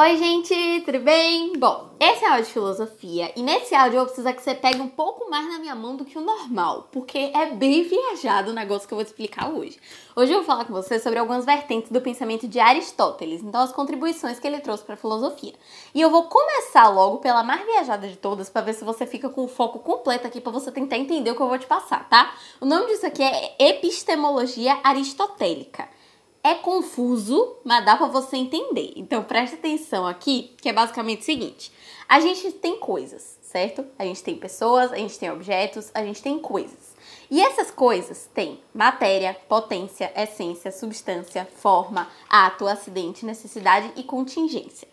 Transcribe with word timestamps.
Oi, 0.00 0.16
gente, 0.16 0.82
tudo 0.86 0.98
bem? 1.00 1.52
Bom, 1.58 1.90
esse 2.00 2.24
é 2.24 2.28
áudio 2.28 2.46
de 2.46 2.52
filosofia 2.52 3.30
e 3.36 3.42
nesse 3.42 3.74
áudio 3.74 3.96
eu 3.96 4.00
vou 4.00 4.06
precisar 4.06 4.32
que 4.32 4.42
você 4.42 4.54
pegue 4.54 4.80
um 4.80 4.88
pouco 4.88 5.28
mais 5.28 5.46
na 5.46 5.58
minha 5.58 5.74
mão 5.74 5.94
do 5.94 6.06
que 6.06 6.16
o 6.16 6.22
normal, 6.22 6.88
porque 6.90 7.18
é 7.18 7.50
bem 7.50 7.82
viajado 7.82 8.50
o 8.50 8.54
negócio 8.54 8.88
que 8.88 8.94
eu 8.94 8.96
vou 8.96 9.04
te 9.04 9.08
explicar 9.08 9.50
hoje. 9.50 9.78
Hoje 10.16 10.32
eu 10.32 10.38
vou 10.38 10.46
falar 10.46 10.64
com 10.64 10.72
você 10.72 10.98
sobre 10.98 11.18
algumas 11.18 11.44
vertentes 11.44 11.92
do 11.92 12.00
pensamento 12.00 12.48
de 12.48 12.58
Aristóteles, 12.58 13.42
então 13.42 13.60
as 13.60 13.72
contribuições 13.72 14.40
que 14.40 14.46
ele 14.46 14.60
trouxe 14.60 14.84
para 14.84 14.94
a 14.94 14.96
filosofia. 14.96 15.52
E 15.94 16.00
eu 16.00 16.08
vou 16.08 16.22
começar 16.30 16.88
logo 16.88 17.18
pela 17.18 17.42
mais 17.42 17.62
viajada 17.66 18.08
de 18.08 18.16
todas 18.16 18.48
para 18.48 18.62
ver 18.62 18.72
se 18.72 18.84
você 18.84 19.06
fica 19.06 19.28
com 19.28 19.44
o 19.44 19.48
foco 19.48 19.80
completo 19.80 20.26
aqui 20.26 20.40
para 20.40 20.50
você 20.50 20.72
tentar 20.72 20.96
entender 20.96 21.30
o 21.30 21.36
que 21.36 21.42
eu 21.42 21.48
vou 21.48 21.58
te 21.58 21.66
passar, 21.66 22.08
tá? 22.08 22.34
O 22.58 22.64
nome 22.64 22.86
disso 22.86 23.04
aqui 23.04 23.22
é 23.22 23.54
epistemologia 23.58 24.78
aristotélica 24.82 25.99
é 26.42 26.54
confuso, 26.54 27.56
mas 27.64 27.84
dá 27.84 27.96
para 27.96 28.06
você 28.06 28.36
entender. 28.36 28.92
Então 28.96 29.22
preste 29.22 29.54
atenção 29.54 30.06
aqui, 30.06 30.54
que 30.60 30.68
é 30.68 30.72
basicamente 30.72 31.20
o 31.20 31.24
seguinte: 31.24 31.72
a 32.08 32.20
gente 32.20 32.52
tem 32.52 32.78
coisas, 32.78 33.38
certo? 33.42 33.84
A 33.98 34.04
gente 34.04 34.22
tem 34.22 34.36
pessoas, 34.36 34.92
a 34.92 34.96
gente 34.96 35.18
tem 35.18 35.30
objetos, 35.30 35.90
a 35.94 36.02
gente 36.02 36.22
tem 36.22 36.38
coisas. 36.38 36.96
E 37.30 37.40
essas 37.40 37.70
coisas 37.70 38.28
têm 38.34 38.60
matéria, 38.74 39.36
potência, 39.48 40.12
essência, 40.16 40.72
substância, 40.72 41.46
forma, 41.56 42.08
ato, 42.28 42.66
acidente, 42.66 43.24
necessidade 43.24 43.92
e 43.96 44.02
contingência. 44.02 44.88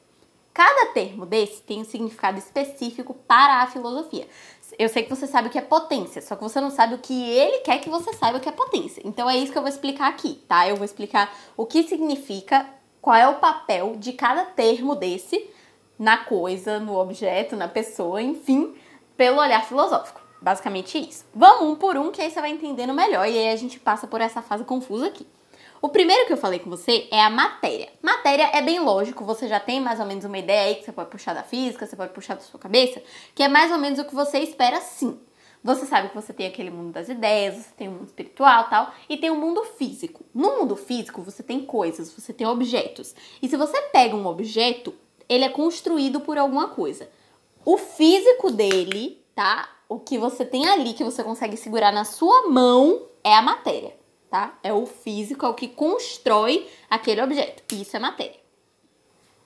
Cada 0.57 0.87
termo 0.87 1.23
desse 1.23 1.61
tem 1.61 1.81
um 1.81 1.85
significado 1.85 2.39
específico 2.39 3.13
para 3.13 3.61
a 3.61 3.67
filosofia. 3.67 4.27
Eu 4.79 4.89
sei 4.89 5.03
que 5.03 5.09
você 5.11 5.27
sabe 5.27 5.49
o 5.49 5.51
que 5.51 5.57
é 5.59 5.61
potência, 5.61 6.19
só 6.19 6.35
que 6.35 6.41
você 6.41 6.59
não 6.59 6.71
sabe 6.71 6.95
o 6.95 6.97
que 6.97 7.29
ele 7.29 7.59
quer 7.59 7.77
que 7.77 7.91
você 7.91 8.11
saiba 8.13 8.39
o 8.39 8.41
que 8.41 8.49
é 8.49 8.51
potência. 8.51 9.03
Então 9.05 9.29
é 9.29 9.37
isso 9.37 9.51
que 9.51 9.57
eu 9.59 9.61
vou 9.61 9.69
explicar 9.69 10.07
aqui, 10.07 10.43
tá? 10.47 10.67
Eu 10.67 10.75
vou 10.75 10.83
explicar 10.83 11.31
o 11.55 11.63
que 11.63 11.83
significa, 11.83 12.67
qual 12.99 13.15
é 13.15 13.27
o 13.27 13.35
papel 13.35 13.97
de 13.97 14.13
cada 14.13 14.45
termo 14.45 14.95
desse 14.95 15.47
na 15.99 16.17
coisa, 16.17 16.79
no 16.79 16.97
objeto, 16.97 17.55
na 17.55 17.67
pessoa, 17.67 18.19
enfim, 18.19 18.73
pelo 19.15 19.39
olhar 19.39 19.63
filosófico. 19.63 20.19
Basicamente 20.41 20.97
isso. 20.97 21.23
Vamos 21.35 21.69
um 21.69 21.75
por 21.75 21.95
um, 21.97 22.11
que 22.11 22.19
aí 22.19 22.31
você 22.31 22.41
vai 22.41 22.49
entendendo 22.49 22.95
melhor 22.95 23.29
e 23.29 23.37
aí 23.37 23.49
a 23.49 23.55
gente 23.55 23.79
passa 23.79 24.07
por 24.07 24.21
essa 24.21 24.41
fase 24.41 24.63
confusa 24.63 25.05
aqui. 25.05 25.27
O 25.87 25.89
primeiro 25.89 26.27
que 26.27 26.33
eu 26.33 26.37
falei 26.37 26.59
com 26.59 26.69
você 26.69 27.07
é 27.09 27.23
a 27.23 27.29
matéria. 27.29 27.87
Matéria 28.01 28.51
é 28.53 28.61
bem 28.61 28.77
lógico, 28.77 29.23
você 29.23 29.47
já 29.47 29.57
tem 29.57 29.79
mais 29.79 30.01
ou 30.01 30.05
menos 30.05 30.25
uma 30.25 30.37
ideia 30.37 30.63
aí 30.63 30.75
que 30.75 30.83
você 30.83 30.91
pode 30.91 31.09
puxar 31.09 31.33
da 31.33 31.43
física, 31.43 31.87
você 31.87 31.95
pode 31.95 32.11
puxar 32.11 32.35
da 32.35 32.41
sua 32.41 32.59
cabeça, 32.59 33.01
que 33.33 33.41
é 33.41 33.47
mais 33.47 33.71
ou 33.71 33.77
menos 33.77 33.97
o 33.97 34.03
que 34.03 34.13
você 34.13 34.39
espera 34.39 34.81
sim. 34.81 35.17
Você 35.63 35.85
sabe 35.85 36.09
que 36.09 36.15
você 36.15 36.33
tem 36.33 36.45
aquele 36.45 36.69
mundo 36.69 36.91
das 36.91 37.07
ideias, 37.07 37.55
você 37.55 37.69
tem 37.77 37.87
o 37.87 37.91
um 37.91 37.93
mundo 37.93 38.07
espiritual 38.07 38.67
tal, 38.69 38.93
e 39.07 39.15
tem 39.15 39.29
o 39.29 39.33
um 39.33 39.39
mundo 39.39 39.63
físico. 39.63 40.25
No 40.35 40.57
mundo 40.57 40.75
físico, 40.75 41.21
você 41.21 41.41
tem 41.41 41.65
coisas, 41.65 42.11
você 42.11 42.33
tem 42.33 42.45
objetos. 42.45 43.15
E 43.41 43.47
se 43.47 43.55
você 43.55 43.81
pega 43.83 44.13
um 44.13 44.27
objeto, 44.27 44.93
ele 45.29 45.45
é 45.45 45.49
construído 45.49 46.19
por 46.19 46.37
alguma 46.37 46.67
coisa. 46.67 47.09
O 47.63 47.77
físico 47.77 48.51
dele, 48.51 49.23
tá? 49.33 49.69
O 49.87 49.97
que 49.97 50.17
você 50.17 50.43
tem 50.43 50.67
ali, 50.67 50.91
que 50.91 51.05
você 51.05 51.23
consegue 51.23 51.55
segurar 51.55 51.93
na 51.93 52.03
sua 52.03 52.49
mão, 52.49 53.03
é 53.23 53.33
a 53.33 53.41
matéria 53.41 53.96
tá? 54.29 54.57
É 54.63 54.73
o 54.73 54.85
físico, 54.85 55.45
é 55.45 55.49
o 55.49 55.53
que 55.53 55.67
constrói 55.67 56.67
aquele 56.89 57.21
objeto. 57.21 57.63
Isso 57.73 57.95
é 57.95 57.99
matéria. 57.99 58.39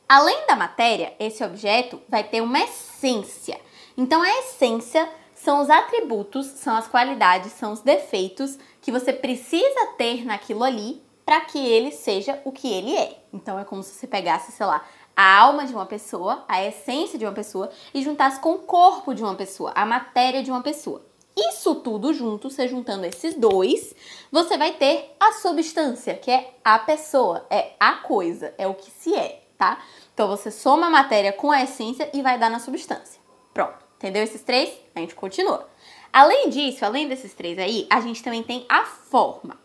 Além 0.07 0.45
da 0.45 0.55
matéria, 0.55 1.13
esse 1.19 1.43
objeto 1.43 2.01
vai 2.09 2.23
ter 2.23 2.41
uma 2.41 2.59
essência. 2.59 3.59
Então, 3.95 4.21
a 4.21 4.39
essência 4.39 5.09
são 5.33 5.61
os 5.61 5.69
atributos, 5.69 6.45
são 6.47 6.75
as 6.75 6.87
qualidades, 6.87 7.53
são 7.53 7.71
os 7.71 7.79
defeitos 7.79 8.59
que 8.81 8.91
você 8.91 9.13
precisa 9.13 9.93
ter 9.97 10.25
naquilo 10.25 10.63
ali 10.63 11.01
para 11.25 11.41
que 11.41 11.57
ele 11.57 11.91
seja 11.91 12.41
o 12.43 12.51
que 12.51 12.71
ele 12.71 12.95
é. 12.97 13.23
Então, 13.31 13.57
é 13.57 13.63
como 13.63 13.81
se 13.81 13.93
você 13.93 14.05
pegasse, 14.05 14.51
sei 14.51 14.65
lá, 14.65 14.85
a 15.15 15.39
alma 15.39 15.65
de 15.65 15.73
uma 15.73 15.85
pessoa, 15.85 16.43
a 16.47 16.63
essência 16.63 17.17
de 17.17 17.25
uma 17.25 17.31
pessoa 17.31 17.69
e 17.93 18.01
juntasse 18.01 18.39
com 18.39 18.53
o 18.53 18.59
corpo 18.59 19.13
de 19.13 19.23
uma 19.23 19.35
pessoa, 19.35 19.71
a 19.75 19.85
matéria 19.85 20.43
de 20.43 20.51
uma 20.51 20.61
pessoa. 20.61 21.05
Isso 21.49 21.73
tudo 21.75 22.13
junto, 22.13 22.49
você 22.49 22.67
juntando 22.67 23.05
esses 23.05 23.33
dois, 23.33 23.95
você 24.31 24.57
vai 24.57 24.73
ter 24.73 25.15
a 25.19 25.31
substância, 25.33 26.13
que 26.13 26.29
é 26.29 26.53
a 26.63 26.77
pessoa, 26.77 27.47
é 27.49 27.73
a 27.79 27.93
coisa, 27.93 28.53
é 28.57 28.67
o 28.67 28.75
que 28.75 28.91
se 28.91 29.15
é, 29.15 29.43
tá? 29.57 29.81
Então 30.13 30.27
você 30.27 30.51
soma 30.51 30.87
a 30.87 30.91
matéria 30.91 31.33
com 31.33 31.51
a 31.51 31.63
essência 31.63 32.09
e 32.13 32.21
vai 32.21 32.37
dar 32.37 32.49
na 32.49 32.59
substância. 32.59 33.19
Pronto, 33.53 33.83
entendeu 33.97 34.21
esses 34.21 34.43
três? 34.43 34.71
A 34.93 34.99
gente 34.99 35.15
continua. 35.15 35.67
Além 36.13 36.49
disso, 36.49 36.85
além 36.85 37.07
desses 37.07 37.33
três 37.33 37.57
aí, 37.57 37.87
a 37.89 38.01
gente 38.01 38.21
também 38.21 38.43
tem 38.43 38.65
a 38.69 38.85
forma. 38.85 39.57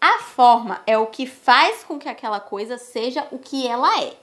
A 0.00 0.18
forma 0.18 0.82
é 0.86 0.96
o 0.96 1.06
que 1.06 1.26
faz 1.26 1.82
com 1.82 1.98
que 1.98 2.08
aquela 2.08 2.38
coisa 2.38 2.78
seja 2.78 3.26
o 3.32 3.38
que 3.38 3.66
ela 3.66 4.00
é. 4.02 4.16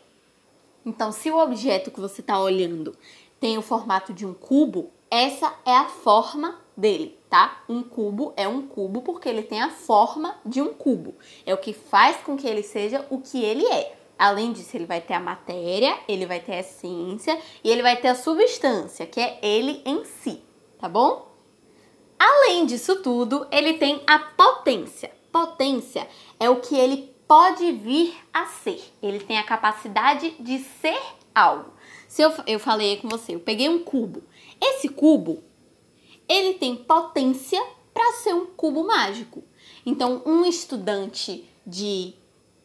Então, 0.86 1.12
se 1.12 1.32
o 1.32 1.38
objeto 1.38 1.92
que 1.92 2.00
você 2.00 2.22
está 2.22 2.40
olhando 2.40 2.96
tem 3.40 3.58
o 3.58 3.62
formato 3.62 4.14
de 4.14 4.26
um 4.26 4.34
cubo, 4.34 4.92
essa 5.10 5.54
é 5.66 5.76
a 5.76 5.86
forma 5.86 6.63
dele, 6.76 7.18
tá? 7.30 7.64
Um 7.70 7.84
cubo 7.84 8.34
é 8.36 8.48
um 8.48 8.68
cubo 8.68 9.02
porque 9.02 9.30
ele 9.30 9.44
tem 9.44 9.62
a 9.62 9.70
forma 9.70 10.36
de 10.46 10.62
um 10.62 10.74
cubo. 10.74 11.16
É 11.46 11.54
o 11.54 11.58
que 11.58 11.74
faz 11.74 12.18
com 12.18 12.36
que 12.36 12.48
ele 12.48 12.64
seja 12.64 13.06
o 13.10 13.20
que 13.20 13.44
ele 13.44 13.66
é. 13.66 13.96
Além 14.18 14.54
disso, 14.54 14.76
ele 14.78 14.86
vai 14.86 15.02
ter 15.02 15.14
a 15.14 15.20
matéria, 15.20 15.98
ele 16.08 16.26
vai 16.26 16.40
ter 16.40 16.54
a 16.54 16.60
essência 16.60 17.38
e 17.64 17.70
ele 17.70 17.82
vai 17.82 17.96
ter 17.96 18.10
a 18.10 18.16
substância, 18.16 19.06
que 19.06 19.20
é 19.20 19.40
ele 19.42 19.82
em 19.86 20.06
si, 20.06 20.42
tá 20.80 20.88
bom? 20.88 21.34
Além 22.18 22.66
disso 22.66 23.02
tudo, 23.02 23.46
ele 23.52 23.74
tem 23.74 24.02
a 24.08 24.20
potência. 24.20 25.12
Potência 25.32 26.08
é 26.40 26.50
o 26.50 26.62
que 26.62 26.76
ele 26.76 27.14
pode 27.28 27.72
vir 27.72 28.16
a 28.32 28.46
ser. 28.46 28.82
Ele 29.02 29.20
tem 29.20 29.38
a 29.38 29.44
capacidade 29.44 30.30
de 30.40 30.60
ser 30.60 31.02
algo. 31.34 31.74
Se 32.08 32.22
eu, 32.22 32.32
eu 32.46 32.60
falei 32.60 32.98
com 32.98 33.10
você, 33.10 33.36
eu 33.36 33.40
peguei 33.40 33.68
um 33.68 33.84
cubo. 33.84 34.24
Esse 34.62 34.88
cubo, 34.88 35.44
ele 36.34 36.56
tem 36.56 36.76
potência 36.76 37.64
para 37.94 38.14
ser 38.14 38.34
um 38.34 38.48
cubo 38.48 38.84
mágico. 38.84 39.44
Então, 39.86 40.24
um 40.26 40.44
estudante 40.44 41.48
de 41.66 42.16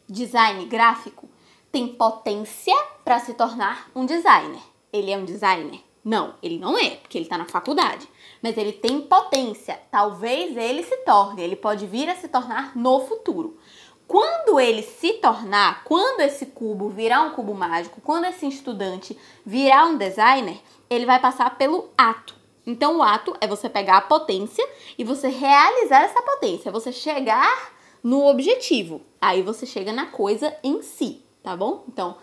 design 0.07 0.65
gráfico 0.65 1.29
tem 1.71 1.87
potência 1.87 2.75
para 3.05 3.19
se 3.19 3.35
tornar 3.35 3.91
um 3.95 4.05
designer. 4.05 4.61
Ele 4.91 5.11
é 5.11 5.17
um 5.17 5.25
designer? 5.25 5.81
Não, 6.03 6.33
ele 6.41 6.57
não 6.57 6.75
é, 6.77 6.91
porque 6.95 7.17
ele 7.17 7.25
está 7.25 7.37
na 7.37 7.45
faculdade. 7.45 8.09
Mas 8.41 8.57
ele 8.57 8.71
tem 8.71 9.01
potência. 9.01 9.79
Talvez 9.91 10.57
ele 10.57 10.81
se 10.81 10.97
torne, 10.97 11.43
ele 11.43 11.55
pode 11.55 11.85
vir 11.85 12.09
a 12.09 12.15
se 12.15 12.27
tornar 12.27 12.75
no 12.75 13.01
futuro. 13.01 13.59
Quando 14.07 14.59
ele 14.59 14.81
se 14.81 15.13
tornar, 15.15 15.83
quando 15.83 16.21
esse 16.21 16.47
cubo 16.47 16.89
virar 16.89 17.21
um 17.21 17.31
cubo 17.31 17.53
mágico, 17.53 18.01
quando 18.01 18.25
esse 18.25 18.47
estudante 18.47 19.15
virar 19.45 19.85
um 19.85 19.97
designer, 19.97 20.59
ele 20.89 21.05
vai 21.05 21.19
passar 21.19 21.55
pelo 21.55 21.89
ato. 21.95 22.38
Então, 22.65 22.97
o 22.97 23.03
ato 23.03 23.35
é 23.41 23.47
você 23.47 23.69
pegar 23.69 23.97
a 23.97 24.01
potência 24.01 24.67
e 24.97 25.03
você 25.03 25.27
realizar 25.27 26.03
essa 26.03 26.21
potência, 26.21 26.71
você 26.71 26.91
chegar 26.91 27.73
no 28.03 28.25
objetivo. 28.27 29.01
Aí 29.21 29.41
você 29.41 29.65
chega 29.65 29.91
na 29.91 30.05
coisa 30.05 30.55
em 30.63 30.81
si, 30.81 31.21
tá 31.43 31.55
bom? 31.55 31.83
Então, 31.87 32.17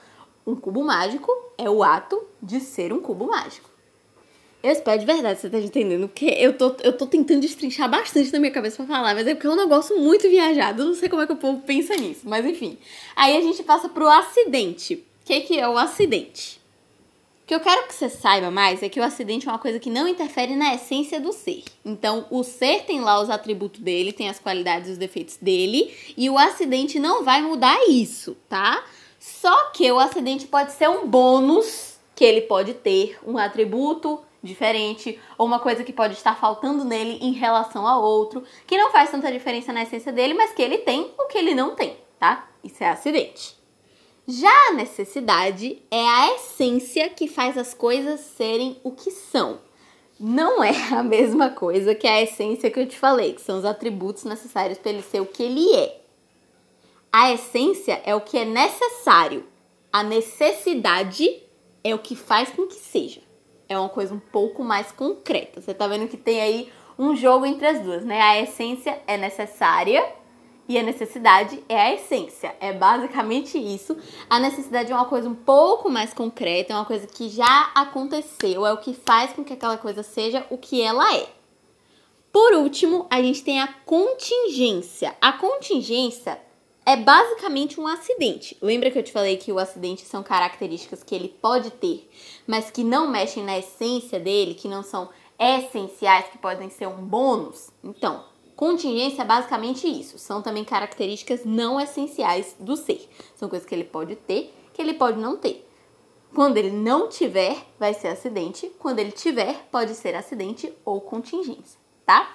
um 0.47 0.55
cubo 0.55 0.85
mágico 0.85 1.33
é 1.59 1.69
o 1.69 1.83
ato 1.83 2.23
de 2.41 2.61
ser 2.61 2.93
um 2.93 3.01
cubo 3.01 3.27
mágico. 3.27 3.69
Eu 4.63 4.73
espero 4.73 4.99
de 4.99 5.07
verdade 5.07 5.39
você 5.39 5.51
tá 5.51 5.59
entendendo, 5.59 6.09
porque 6.09 6.27
eu 6.27 6.57
tô, 6.57 6.75
eu 6.83 6.93
tô 6.97 7.07
tentando 7.07 7.41
destrinchar 7.41 7.89
bastante 7.89 8.33
na 8.33 8.41
minha 8.41 8.51
cabeça 8.51 8.77
pra 8.77 8.87
falar, 8.87 9.15
mas 9.15 9.27
é 9.27 9.35
porque 9.35 9.47
é 9.47 9.51
um 9.51 9.57
negócio 9.57 9.97
muito 9.97 10.29
viajado, 10.29 10.83
eu 10.83 10.87
não 10.87 10.95
sei 10.95 11.09
como 11.09 11.23
é 11.23 11.27
que 11.27 11.33
o 11.33 11.37
povo 11.37 11.61
pensa 11.61 11.95
nisso, 11.97 12.23
mas 12.25 12.45
enfim. 12.45 12.79
Aí 13.15 13.37
a 13.37 13.41
gente 13.41 13.63
passa 13.63 13.89
pro 13.89 14.09
acidente. 14.09 14.95
O 14.95 15.25
que, 15.25 15.41
que 15.43 15.59
é 15.59 15.69
o 15.69 15.79
acidente? 15.79 16.61
O 17.47 17.49
que 17.49 17.55
eu 17.55 17.61
quero 17.61 17.87
que 17.87 17.95
você 17.95 18.09
saiba 18.09 18.51
mais 18.51 18.83
é 18.83 18.89
que 18.89 18.99
o 18.99 19.05
acidente 19.05 19.47
é 19.47 19.53
uma 19.53 19.59
coisa 19.61 19.79
que 19.79 19.89
não 19.89 20.09
interfere 20.09 20.57
na 20.57 20.75
essência 20.75 21.21
do 21.21 21.33
ser. 21.33 21.63
Então, 21.85 22.27
o 22.29 22.43
ser 22.43 22.83
tem 22.83 23.01
lá 23.01 23.21
os 23.23 23.31
atributos 23.31 23.81
dele, 23.81 24.13
tem 24.13 24.29
as 24.29 24.41
qualidades 24.41 24.89
e 24.89 24.93
os 24.95 24.99
defeitos 24.99 25.37
dele, 25.37 25.95
e 26.17 26.29
o 26.29 26.37
acidente 26.37 26.99
não 26.99 27.23
vai 27.23 27.43
mudar 27.43 27.79
isso, 27.89 28.37
tá? 28.49 28.85
Só 29.21 29.71
que 29.71 29.89
o 29.93 30.01
acidente 30.01 30.49
pode 30.49 30.73
ser 30.73 30.91
um 30.91 31.07
bônus 31.07 32.01
que 32.17 32.25
ele 32.25 32.41
pode 32.41 32.75
ter, 32.75 33.17
um 33.25 33.39
atributo 33.39 34.21
diferente, 34.43 35.17
ou 35.39 35.47
uma 35.47 35.61
coisa 35.61 35.85
que 35.85 35.93
pode 35.93 36.15
estar 36.15 36.35
faltando 36.35 36.83
nele 36.85 37.17
em 37.23 37.31
relação 37.31 37.87
a 37.87 37.97
outro, 37.97 38.43
que 38.67 38.77
não 38.77 38.91
faz 38.91 39.13
tanta 39.13 39.31
diferença 39.31 39.73
na 39.73 39.85
essência 39.85 40.13
dele, 40.13 40.35
mas 40.35 40.51
que 40.51 40.63
ele 40.63 40.79
tem 40.79 41.13
o 41.17 41.29
que 41.29 41.39
ele 41.39 41.55
não 41.55 41.77
tem, 41.77 41.97
tá? 42.19 42.49
Isso 42.65 42.83
é 42.83 42.89
acidente. 42.89 43.55
Já 44.29 44.71
a 44.71 44.73
necessidade 44.73 45.81
é 45.89 46.05
a 46.05 46.35
essência 46.35 47.09
que 47.09 47.29
faz 47.29 47.57
as 47.57 47.73
coisas 47.73 48.19
serem 48.19 48.77
o 48.83 48.91
que 48.91 49.13
são. 49.13 49.61
Não 50.19 50.65
é 50.65 50.73
a 50.93 51.03
mesma 51.05 51.51
coisa 51.51 51.95
que 51.95 52.09
a 52.09 52.21
essência 52.21 52.69
que 52.69 52.81
eu 52.81 52.89
te 52.89 52.99
falei, 52.99 53.35
que 53.35 53.41
são 53.41 53.59
os 53.59 53.65
atributos 53.65 54.25
necessários 54.25 54.79
para 54.79 54.91
ele 54.91 55.03
ser 55.03 55.21
o 55.21 55.27
que 55.27 55.45
ele 55.45 55.73
é. 55.77 56.01
A 57.13 57.33
essência 57.33 58.03
é 58.05 58.17
o 58.17 58.21
que 58.21 58.37
é 58.37 58.45
necessário. 58.45 59.45
A 59.93 60.03
necessidade 60.03 61.43
é 61.85 61.95
o 61.95 61.99
que 61.99 62.17
faz 62.17 62.51
com 62.51 62.67
que 62.67 62.75
seja. 62.75 63.21
É 63.69 63.79
uma 63.79 63.89
coisa 63.89 64.13
um 64.13 64.19
pouco 64.19 64.65
mais 64.65 64.91
concreta. 64.91 65.61
Você 65.61 65.73
tá 65.73 65.87
vendo 65.87 66.09
que 66.09 66.17
tem 66.17 66.41
aí 66.41 66.73
um 66.99 67.15
jogo 67.15 67.47
entre 67.47 67.67
as 67.67 67.81
duas, 67.81 68.05
né? 68.05 68.21
A 68.21 68.43
essência 68.43 69.01
é 69.07 69.17
necessária 69.17 70.05
e 70.69 70.79
a 70.79 70.83
necessidade 70.83 71.63
é 71.69 71.81
a 71.81 71.95
essência. 71.95 72.55
É 72.61 72.73
basicamente 72.73 73.59
isso. 73.59 73.97
A 74.29 74.39
necessidade 74.41 74.91
é 74.91 74.95
uma 74.95 75.05
coisa 75.05 75.29
um 75.29 75.35
pouco 75.35 75.89
mais 75.89 76.13
concreta, 76.13 76.73
é 76.73 76.77
uma 76.77 76.85
coisa 76.85 77.07
que 77.07 77.29
já 77.29 77.71
aconteceu, 77.75 78.67
é 78.67 78.73
o 78.73 78.79
que 78.79 78.95
faz 78.95 79.33
com 79.33 79.45
que 79.45 79.53
aquela 79.53 79.79
coisa 79.79 80.03
seja 80.03 80.47
o 80.51 80.59
que 80.59 80.83
ela 80.83 81.15
é. 81.15 81.29
Por 82.33 82.55
último, 82.55 83.07
a 83.11 83.23
gente 83.23 83.43
tem 83.43 83.61
a 83.61 83.69
contingência. 83.87 85.17
A 85.21 85.33
contingência 85.33 86.39
é 86.85 86.97
basicamente 86.97 87.81
um 87.81 87.87
acidente. 87.87 88.57
Lembra 88.63 88.91
que 88.91 88.99
eu 88.99 89.03
te 89.03 89.11
falei 89.11 89.37
que 89.37 89.51
o 89.51 89.59
acidente 89.59 90.05
são 90.05 90.23
características 90.23 91.03
que 91.03 91.15
ele 91.15 91.29
pode 91.29 91.71
ter, 91.71 92.09
mas 92.47 92.71
que 92.71 92.85
não 92.85 93.11
mexem 93.11 93.43
na 93.43 93.59
essência 93.59 94.21
dele, 94.21 94.55
que 94.55 94.69
não 94.69 94.83
são 94.83 95.09
essenciais, 95.39 96.29
que 96.29 96.39
podem 96.39 96.71
ser 96.71 96.87
um 96.87 97.05
bônus? 97.05 97.71
Então, 97.83 98.25
contingência 98.57 99.23
é 99.23 99.25
basicamente 99.25 99.87
isso. 99.87 100.19
São 100.19 100.43
também 100.43 100.65
características 100.65 101.45
não 101.45 101.81
essenciais 101.81 102.57
do 102.59 102.77
ser. 102.77 103.09
São 103.37 103.49
coisas 103.49 103.69
que 103.69 103.75
ele 103.75 103.85
pode 103.85 104.17
ter, 104.17 104.53
que 104.73 104.81
ele 104.83 104.95
pode 104.95 105.21
não 105.21 105.37
ter. 105.37 105.69
Quando 106.35 106.57
ele 106.57 106.71
não 106.71 107.09
tiver, 107.09 107.57
vai 107.79 107.95
ser 107.95 108.09
acidente. 108.09 108.71
Quando 108.79 108.99
ele 108.99 109.13
tiver, 109.13 109.69
pode 109.71 109.95
ser 109.95 110.15
acidente 110.15 110.73
ou 110.85 111.01
contingência, 111.01 111.79
tá? 112.05 112.35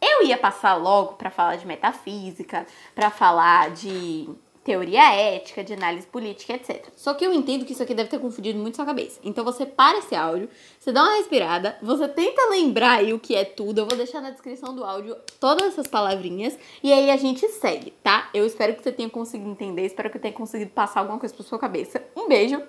Eu 0.00 0.26
ia 0.26 0.36
passar 0.36 0.74
logo 0.74 1.14
para 1.14 1.30
falar 1.30 1.56
de 1.56 1.66
metafísica, 1.66 2.66
para 2.94 3.10
falar 3.10 3.70
de 3.70 4.28
teoria 4.64 5.12
ética, 5.14 5.64
de 5.64 5.72
análise 5.72 6.06
política, 6.06 6.54
etc. 6.54 6.86
Só 6.96 7.14
que 7.14 7.24
eu 7.24 7.32
entendo 7.32 7.64
que 7.64 7.72
isso 7.72 7.82
aqui 7.82 7.94
deve 7.94 8.08
ter 8.08 8.18
confundido 8.18 8.58
muito 8.58 8.76
sua 8.76 8.86
cabeça. 8.86 9.18
Então 9.24 9.44
você 9.44 9.66
para 9.66 9.98
esse 9.98 10.14
áudio, 10.14 10.48
você 10.78 10.92
dá 10.92 11.02
uma 11.02 11.16
respirada, 11.16 11.76
você 11.82 12.08
tenta 12.08 12.48
lembrar 12.50 12.98
aí 12.98 13.12
o 13.12 13.18
que 13.18 13.34
é 13.34 13.44
tudo. 13.44 13.80
Eu 13.80 13.86
vou 13.86 13.96
deixar 13.96 14.20
na 14.20 14.30
descrição 14.30 14.74
do 14.74 14.84
áudio 14.84 15.16
todas 15.40 15.66
essas 15.66 15.86
palavrinhas 15.86 16.58
e 16.82 16.92
aí 16.92 17.10
a 17.10 17.16
gente 17.16 17.46
segue, 17.48 17.92
tá? 18.02 18.30
Eu 18.32 18.46
espero 18.46 18.74
que 18.74 18.82
você 18.82 18.92
tenha 18.92 19.10
conseguido 19.10 19.50
entender, 19.50 19.84
espero 19.84 20.10
que 20.10 20.16
eu 20.16 20.22
tenha 20.22 20.34
conseguido 20.34 20.70
passar 20.70 21.00
alguma 21.00 21.18
coisa 21.18 21.34
pra 21.34 21.44
sua 21.44 21.58
cabeça. 21.58 22.02
Um 22.16 22.28
beijo, 22.28 22.62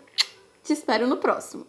te 0.64 0.74
espero 0.74 1.08
no 1.08 1.18
próximo. 1.18 1.68